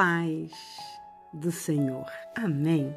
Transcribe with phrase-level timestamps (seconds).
[0.00, 0.50] paz
[1.30, 2.06] do Senhor.
[2.34, 2.96] Amém.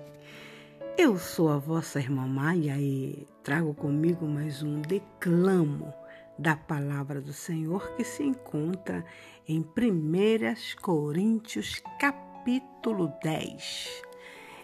[0.97, 5.93] Eu sou a vossa irmã Maia e trago comigo mais um declamo
[6.39, 9.03] da palavra do Senhor que se encontra
[9.45, 14.01] em 1 Coríntios capítulo 10.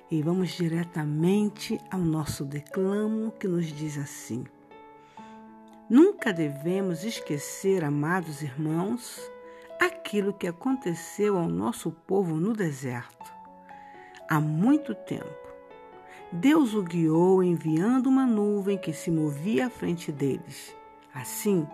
[0.09, 4.45] E vamos diretamente ao nosso declamo que nos diz assim:
[5.89, 9.29] Nunca devemos esquecer, amados irmãos,
[10.09, 13.31] aquilo que aconteceu ao nosso povo no deserto.
[14.27, 15.29] Há muito tempo,
[16.31, 20.75] Deus o guiou enviando uma nuvem que se movia à frente deles.
[21.13, 21.67] Assim,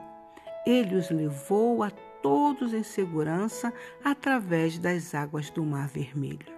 [0.65, 1.89] ele os levou a
[2.21, 6.53] todos em segurança através das águas do Mar Vermelho.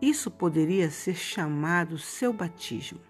[0.00, 3.00] Isso poderia ser chamado seu batismo.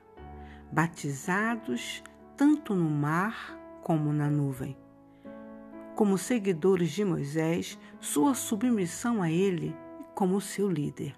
[0.72, 2.02] Batizados
[2.38, 4.74] tanto no mar como na nuvem
[5.94, 9.74] como seguidores de Moisés, sua submissão a ele
[10.14, 11.14] como seu líder.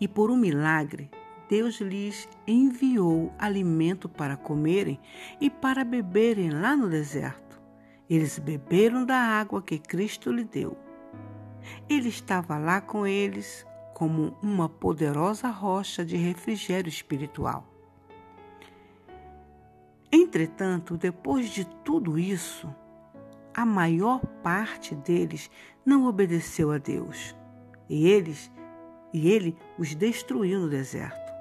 [0.00, 1.10] E por um milagre,
[1.48, 4.98] Deus lhes enviou alimento para comerem
[5.40, 7.60] e para beberem lá no deserto.
[8.08, 10.76] Eles beberam da água que Cristo lhe deu.
[11.88, 17.71] Ele estava lá com eles como uma poderosa rocha de refrigério espiritual.
[20.12, 22.72] Entretanto, depois de tudo isso,
[23.54, 25.50] a maior parte deles
[25.84, 27.34] não obedeceu a Deus.
[27.88, 28.50] E eles
[29.12, 31.32] e ele os destruiu no deserto.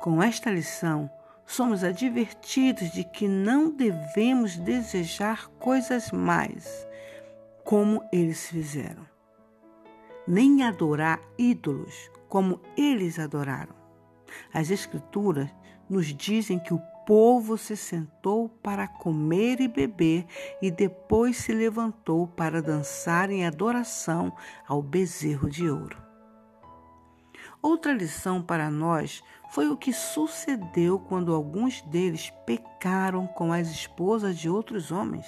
[0.00, 1.10] Com esta lição,
[1.46, 6.86] somos advertidos de que não devemos desejar coisas mais,
[7.64, 9.06] como eles fizeram,
[10.26, 13.74] nem adorar ídolos, como eles adoraram.
[14.52, 15.50] As Escrituras
[15.88, 20.26] nos dizem que o povo se sentou para comer e beber
[20.60, 24.32] e depois se levantou para dançar em adoração
[24.66, 26.02] ao bezerro de ouro.
[27.62, 34.38] Outra lição para nós foi o que sucedeu quando alguns deles pecaram com as esposas
[34.38, 35.26] de outros homens.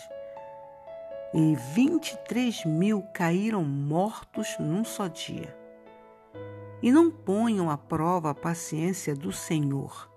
[1.35, 5.57] E 23 mil caíram mortos num só dia.
[6.83, 10.16] E não ponham à prova a paciência do Senhor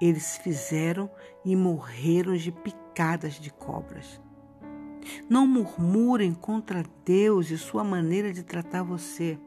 [0.00, 1.10] eles fizeram
[1.44, 4.20] e morreram de picadas de cobras.
[5.28, 9.38] Não murmurem contra Deus e sua maneira de tratar você,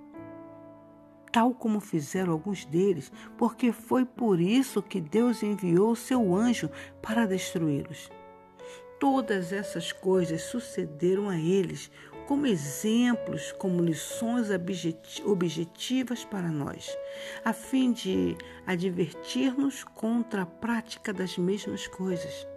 [1.32, 6.70] tal como fizeram alguns deles, porque foi por isso que Deus enviou seu anjo
[7.02, 8.12] para destruí-los.
[9.00, 11.92] Todas essas coisas sucederam a eles
[12.28, 14.48] como exemplos, como lições
[15.26, 16.98] objetivas para nós,
[17.44, 22.48] a fim de advertir-nos contra a prática das mesmas coisas.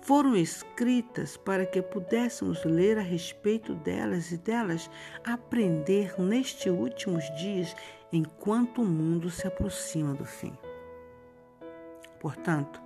[0.00, 4.90] Foram escritas para que pudéssemos ler a respeito delas e delas
[5.22, 7.76] aprender nestes últimos dias,
[8.12, 10.56] enquanto o mundo se aproxima do fim.
[12.18, 12.82] Portanto,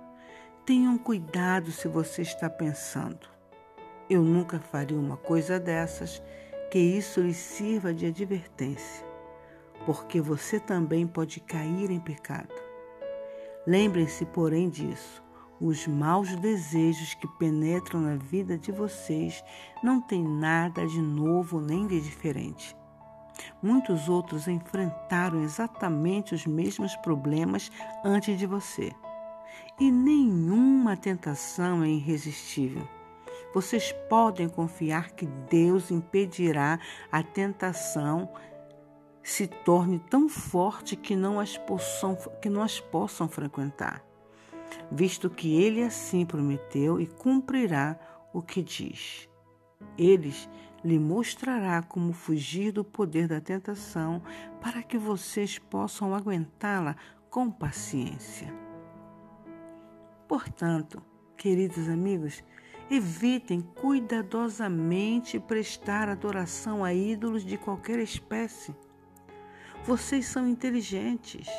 [0.65, 3.36] tenham cuidado se você está pensando
[4.09, 6.21] eu nunca faria uma coisa dessas,
[6.71, 9.05] que isso lhe sirva de advertência,
[9.85, 12.53] porque você também pode cair em pecado.
[13.65, 15.23] Lembrem-se, porém, disso.
[15.59, 19.43] Os maus desejos que penetram na vida de vocês
[19.83, 22.77] não têm nada de novo nem de diferente.
[23.61, 27.71] Muitos outros enfrentaram exatamente os mesmos problemas
[28.05, 28.91] antes de você.
[29.79, 32.87] E nenhuma tentação é irresistível
[33.53, 36.79] vocês podem confiar que Deus impedirá
[37.11, 38.29] a tentação
[39.23, 44.01] se torne tão forte que não as possam, que não as possam frequentar,
[44.89, 47.99] visto que Ele assim prometeu e cumprirá
[48.31, 49.27] o que diz.
[49.97, 50.49] Eles
[50.83, 54.21] lhe mostrará como fugir do poder da tentação
[54.61, 56.95] para que vocês possam aguentá-la
[57.29, 58.53] com paciência.
[60.27, 61.01] Portanto,
[61.35, 62.43] queridos amigos,
[62.89, 68.73] Evitem cuidadosamente prestar adoração a ídolos de qualquer espécie.
[69.83, 71.49] Vocês são inteligentes.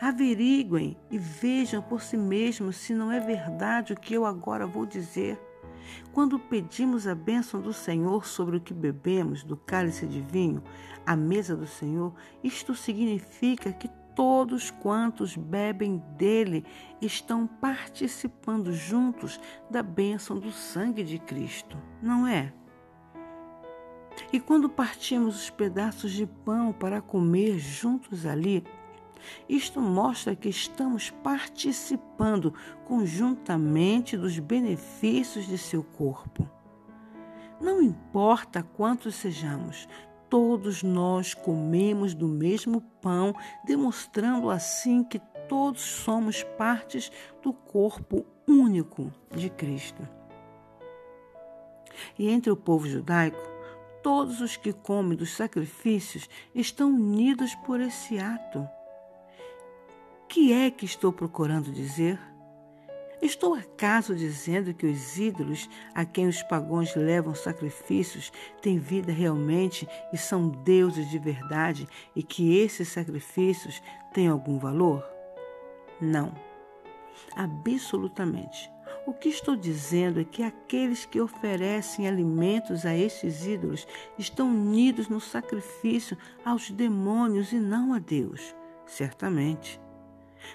[0.00, 4.84] Averiguem e vejam por si mesmos se não é verdade o que eu agora vou
[4.84, 5.38] dizer.
[6.12, 10.60] Quando pedimos a bênção do Senhor sobre o que bebemos do cálice de vinho,
[11.06, 12.12] à mesa do Senhor,
[12.42, 16.64] isto significa que todos quantos bebem dele
[17.00, 19.40] estão participando juntos
[19.70, 22.52] da bênção do sangue de Cristo, não é?
[24.32, 28.64] E quando partimos os pedaços de pão para comer juntos ali,
[29.48, 32.52] isto mostra que estamos participando
[32.84, 36.48] conjuntamente dos benefícios de seu corpo.
[37.60, 39.88] Não importa quantos sejamos,
[40.34, 43.32] todos nós comemos do mesmo pão,
[43.64, 50.02] demonstrando assim que todos somos partes do corpo único de Cristo.
[52.18, 53.38] E entre o povo judaico,
[54.02, 58.68] todos os que comem dos sacrifícios estão unidos por esse ato.
[60.28, 62.18] Que é que estou procurando dizer?
[63.24, 68.30] Estou acaso dizendo que os ídolos a quem os pagãos levam sacrifícios
[68.60, 73.82] têm vida realmente e são deuses de verdade e que esses sacrifícios
[74.12, 75.02] têm algum valor?
[75.98, 76.34] Não.
[77.34, 78.70] Absolutamente.
[79.06, 83.88] O que estou dizendo é que aqueles que oferecem alimentos a estes ídolos
[84.18, 88.54] estão unidos no sacrifício aos demônios e não a Deus.
[88.84, 89.80] Certamente.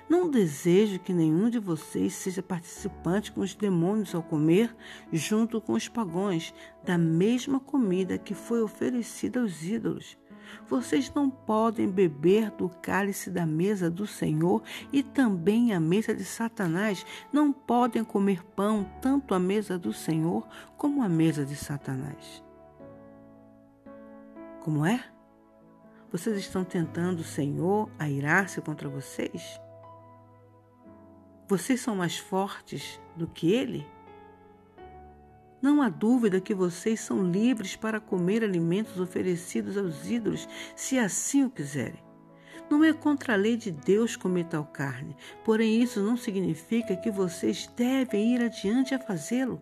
[0.09, 4.75] Não desejo que nenhum de vocês seja participante com os demônios ao comer,
[5.12, 6.53] junto com os pagões,
[6.83, 10.18] da mesma comida que foi oferecida aos ídolos.
[10.68, 16.24] Vocês não podem beber do cálice da mesa do Senhor e também a mesa de
[16.24, 17.06] Satanás.
[17.31, 20.47] Não podem comer pão, tanto a mesa do Senhor
[20.77, 22.44] como a mesa de Satanás.
[24.62, 25.03] Como é?
[26.12, 29.59] Vocês estão tentando o Senhor a irar-se contra vocês?
[31.50, 33.84] Vocês são mais fortes do que ele?
[35.60, 41.44] Não há dúvida que vocês são livres para comer alimentos oferecidos aos ídolos, se assim
[41.44, 42.04] o quiserem.
[42.69, 47.10] Não é contra a lei de Deus comer tal carne, porém isso não significa que
[47.10, 49.60] vocês devem ir adiante a fazê-lo.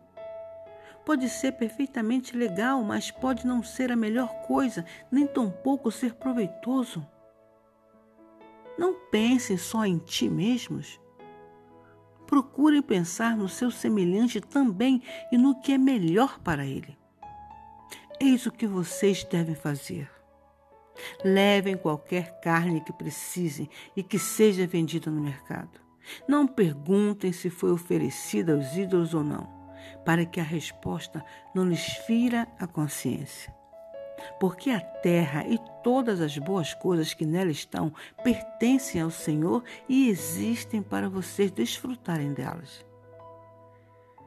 [1.05, 7.07] Pode ser perfeitamente legal, mas pode não ser a melhor coisa, nem tampouco ser proveitoso.
[8.77, 10.99] Não pensem só em ti mesmos.
[12.27, 15.01] Procurem pensar no seu semelhante também
[15.31, 16.97] e no que é melhor para ele.
[18.19, 20.09] Eis o que vocês devem fazer.
[21.23, 25.79] Levem qualquer carne que precisem e que seja vendida no mercado.
[26.27, 29.47] Não perguntem se foi oferecida aos ídolos ou não,
[30.05, 33.57] para que a resposta não lhes fira a consciência
[34.39, 37.93] porque a terra e todas as boas coisas que nela estão
[38.23, 42.85] pertencem ao Senhor e existem para vocês desfrutarem delas.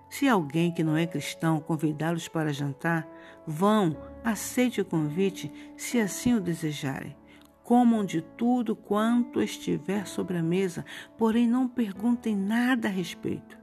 [0.09, 3.09] Se alguém que não é cristão convidá-los para jantar,
[3.47, 7.17] vão, aceite o convite, se assim o desejarem.
[7.63, 10.85] Comam de tudo quanto estiver sobre a mesa,
[11.17, 13.60] porém não perguntem nada a respeito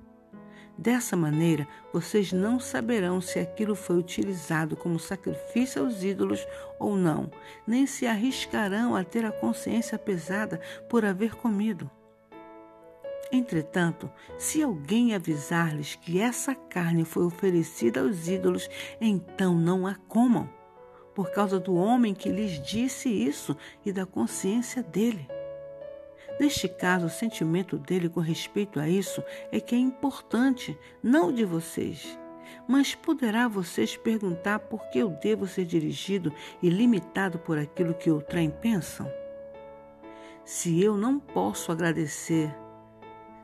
[0.78, 6.46] Dessa maneira, vocês não saberão se aquilo foi utilizado como sacrifício aos ídolos
[6.78, 7.32] ou não,
[7.66, 11.90] nem se arriscarão a ter a consciência pesada por haver comido.
[13.32, 18.70] Entretanto, se alguém avisar-lhes que essa carne foi oferecida aos ídolos,
[19.02, 20.48] então não a comam,
[21.16, 25.28] por causa do homem que lhes disse isso e da consciência dele.
[26.40, 31.44] Neste caso, o sentimento dele com respeito a isso é que é importante, não de
[31.44, 32.18] vocês.
[32.68, 36.32] Mas poderá vocês perguntar por que eu devo ser dirigido
[36.62, 39.12] e limitado por aquilo que outrem pensam?
[40.46, 42.56] Se eu não posso agradecer,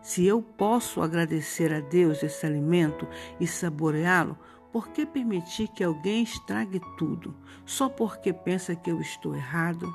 [0.01, 3.07] se eu posso agradecer a Deus esse alimento
[3.39, 4.37] e saboreá-lo,
[4.71, 7.35] por que permitir que alguém estrague tudo,
[7.65, 9.91] só porque pensa que eu estou errado?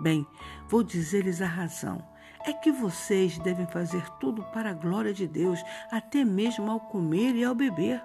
[0.00, 0.26] Bem,
[0.68, 2.09] vou dizer-lhes a razão
[2.44, 7.34] é que vocês devem fazer tudo para a glória de Deus, até mesmo ao comer
[7.34, 8.02] e ao beber.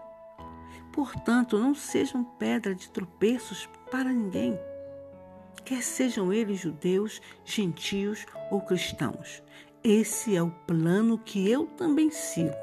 [0.92, 4.58] Portanto, não sejam pedra de tropeços para ninguém,
[5.66, 9.44] quer sejam eles judeus, gentios ou cristãos.
[9.84, 12.56] Esse é o plano que eu também sigo.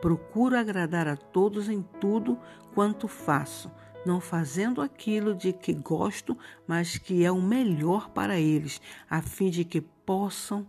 [0.00, 2.38] Procuro agradar a todos em tudo
[2.74, 3.70] quanto faço,
[4.04, 9.50] não fazendo aquilo de que gosto, mas que é o melhor para eles, a fim
[9.50, 10.66] de que possam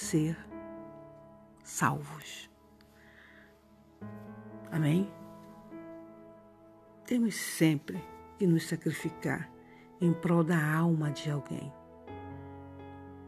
[0.00, 0.36] ser
[1.62, 2.50] salvos.
[4.72, 5.12] Amém?
[7.04, 8.02] Temos sempre
[8.38, 9.50] que nos sacrificar
[10.00, 11.70] em prol da alma de alguém.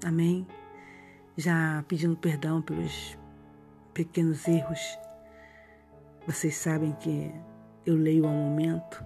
[0.04, 0.46] Amém?
[1.36, 3.18] Já pedindo perdão pelos
[3.92, 4.98] pequenos erros.
[6.26, 7.30] Vocês sabem que
[7.84, 9.04] eu leio ao momento,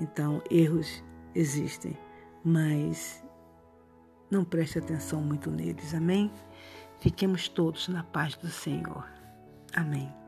[0.00, 1.04] então erros
[1.34, 1.96] existem,
[2.44, 3.23] mas
[4.34, 5.94] não preste atenção muito neles.
[5.94, 6.30] Amém?
[7.00, 9.08] Fiquemos todos na paz do Senhor.
[9.74, 10.23] Amém.